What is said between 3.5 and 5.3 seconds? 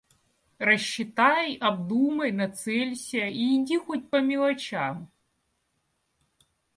иди хоть по мелочам.